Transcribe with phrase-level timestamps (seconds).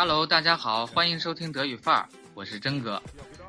[0.00, 3.02] Hello，大家好， 欢迎收听德语范儿，我是真哥。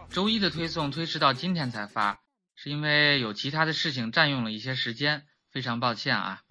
[0.09, 2.19] 周一的推送推迟到今天才发，
[2.55, 6.42] 是因为有其他的事情占用了一些时间，非常抱歉啊。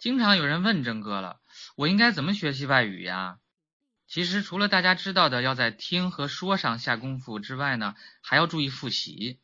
[0.00, 1.36] 经常有人问真哥了，
[1.76, 3.36] 我应该怎么学习外语呀？
[4.08, 9.38] 其实除了大家知道的要在听和说上下功夫之外呢，还要注意复习，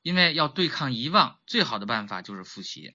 [0.00, 2.94] 因为要对抗遗忘，最好的办法就是复习。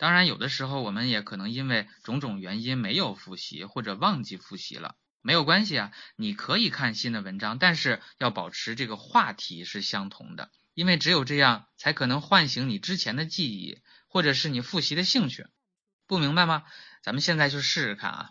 [0.00, 15.46] 当然，有的时候我们也可能因为种种原因没有复习或者忘记复习了，没有关系啊，你可以看新的文章，但是要保持这个话题是相同的，因为只有这样才可能唤醒你之前的记忆，或者是你复习的兴趣。
[16.06, 16.62] 不明白吗？
[17.02, 18.30] 咱们现在就试试看啊。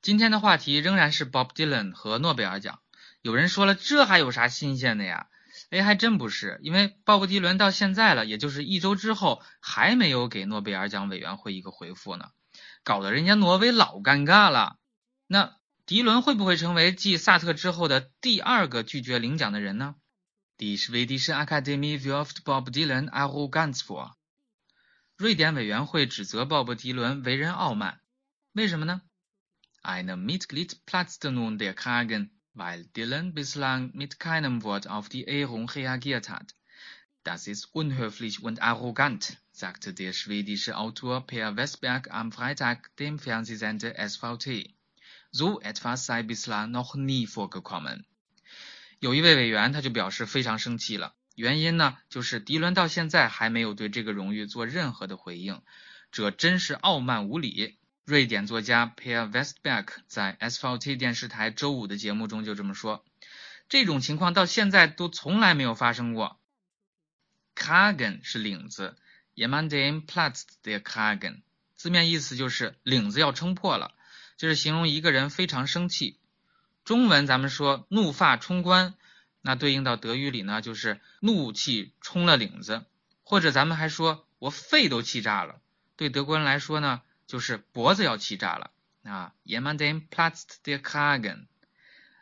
[0.00, 2.80] 今天的话题仍然是 Bob Dylan 和诺贝尔奖。
[3.20, 5.26] 有人说了，这还有啥新鲜的呀？
[5.70, 12.30] 哎，还真不是，因为鲍勃迪伦到现在了，也就是一周之后，还没有给诺贝尔奖委员会一个回复呢，
[12.84, 14.78] 搞得人家挪威老尴尬了。
[15.26, 19.94] 那迪伦会不会成为继萨特之后的第二个拒绝领奖的人呢
[20.56, 24.12] ？Die Schwedische Akademie wirft Bob Dylan Arroganz vor。
[25.16, 28.00] 瑞典委员会指责鲍勃迪伦为人傲慢，
[28.52, 29.02] 为什么呢
[29.82, 32.30] ？Ein Mitglied platzte nun der Kragen。
[32.57, 36.53] weil Dylan bislang mit keinem Wort auf die Ehrung reagiert hat.
[37.23, 43.95] Das ist unhöflich und arrogant, sagte der schwedische Autor Per Westberg am Freitag dem Fernsehsender
[43.95, 44.75] SVT.
[45.31, 48.05] So etwas sei bislang noch nie vorgekommen.
[48.99, 55.61] 有一位委员他就表示非常生气了，原因呢就是迪伦到现在还没有对这个荣誉做任何的回应，
[56.11, 57.76] 这真是傲慢无礼。
[58.08, 63.04] 瑞典作家 Per Westberg 在 SVT 电视台周五的节目中就这么说
[63.68, 66.40] ：“这种情况到现在都从来没有发生过。
[67.54, 68.96] Kragen 是领子
[69.34, 71.42] ，Jemand dem platzt der Kragen，
[71.76, 73.92] 字面意思就是领子要撑破了，
[74.38, 76.18] 就是形容一个人非常生气。
[76.86, 78.94] 中文咱们说怒发冲冠，
[79.42, 82.86] 那对应到德语里呢就是怒气冲了领子，
[83.22, 85.60] 或者咱们还说我肺都气炸了。
[85.94, 88.70] 对德国人来说呢。”就是脖子要气炸了
[89.04, 91.46] 啊！Jemanden platzt der Kragen。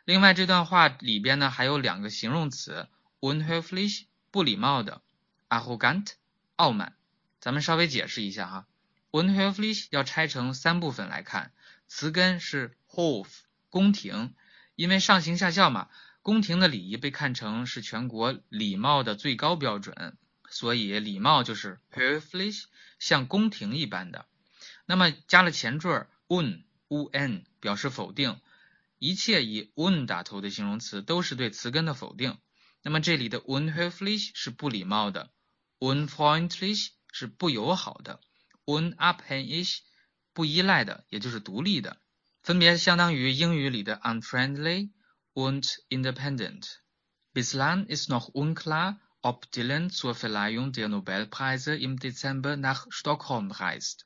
[0.03, 2.89] 另外这段话里边呢还有两个形容词
[3.21, 5.01] ：unhöflich 不礼貌的
[5.47, 6.11] ，arrogant
[6.57, 6.93] 傲慢。
[7.39, 8.67] 咱们稍微解释一下哈
[9.11, 11.53] ，unhöflich 要拆成三部分来看，
[11.87, 13.27] 词根是 hof
[13.69, 14.33] 宫廷，
[14.75, 15.87] 因为上行下效嘛，
[16.21, 20.17] 宫廷的礼仪被看成是全国礼貌的最高标准，
[20.49, 22.65] 所以礼貌就是 höflich，
[22.99, 24.25] 像宫廷一般的。
[24.87, 28.39] 那么加了前缀 un u n 表示否定，
[28.99, 32.37] 一切以 un 打头的形容词都是对词根的否定。
[32.81, 35.29] 那么这里的 unhöflich 是不礼貌的
[35.79, 38.21] ，unfreundlich 是不友好的
[38.65, 39.79] ，unabhängig
[40.33, 41.99] 不依赖的，也就是独立的，
[42.41, 44.91] 分别相当于英语里的 unfriendly
[45.33, 46.77] und independent。
[47.33, 54.05] Bislang ist noch unklar, ob Dylan zur Verleihung der Nobelpreise im Dezember nach Stockholm reist.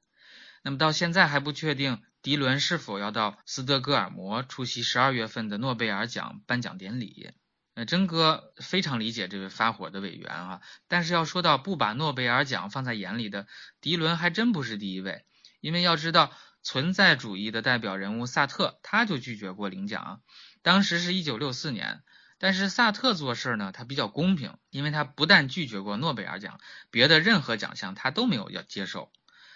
[0.63, 7.31] 那么到现在还不确定迪伦是否要到斯德哥尔摩出席十二月份的诺贝尔奖颁奖典礼。
[7.73, 13.47] 呃，真哥非常理解这位发火的委员啊，但是要说到不把诺贝尔奖放在眼里的，
[13.79, 15.25] 迪伦还真不是第一位。
[15.61, 20.21] 因为要知道，存在主义的代表人物萨特他就拒绝过领奖，
[20.61, 22.03] 当时是一九六四年。
[22.37, 29.11] 但是萨特做事呢，他比较公平，因为他不但拒绝过诺贝尔奖，别的任何奖项他都没有要接受。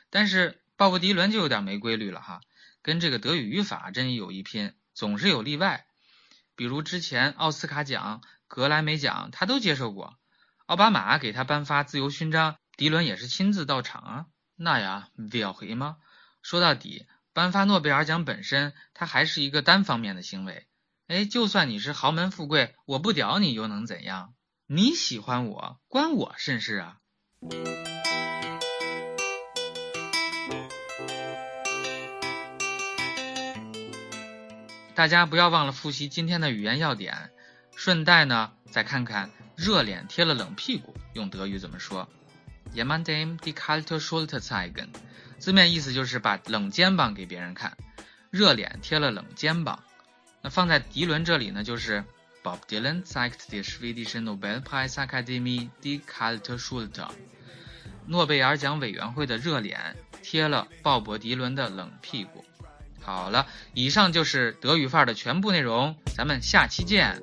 [0.10, 0.62] 但是。
[0.78, 2.41] 鲍勃迪伦就有点没规律了哈，
[2.81, 5.86] 跟这个德语语法真有一拼，总是有例外。
[6.56, 10.18] 比如之前奥斯卡奖、格莱美奖他都接受过，
[10.66, 14.25] 奥巴马给他颁发自由勋章，迪伦也是亲自到场啊。
[14.56, 15.97] 那呀，表回吗？
[16.41, 20.68] 说到底，颁发诺贝尔奖本身，它还是一个单方面的行为。
[21.08, 24.34] 哎，就算你是豪门富贵，我不屌你又能怎样？
[24.67, 26.97] 你喜欢我，关我甚事啊？
[34.96, 37.30] 大家不要忘了复习今天的语言要点，
[37.76, 42.08] 顺带呢再看看热脸贴了冷屁股用德语怎么说。
[42.74, 44.88] Jemandem die kalte Schulter zeigen，
[45.38, 47.76] 字面意思就是把冷肩膀给别人看，
[48.32, 49.84] 热脸贴了冷肩膀。
[50.42, 52.06] 那放在迪伦这里呢，就是
[52.41, 57.09] Bob Dylan zeigt der schwedischen Nobelpreisakademie die kalte Schulter，
[58.08, 62.46] 诺贝尔奖委员会的热脸贴了鲍勃迪伦的冷屁股。
[63.05, 67.22] 好了，以上就是德语范儿的全部内容，咱们下期见。